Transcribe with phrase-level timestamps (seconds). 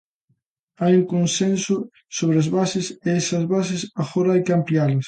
[0.81, 1.75] Hai un consenso
[2.17, 4.99] sobre as bases, e esas bases agora hai que amplialas.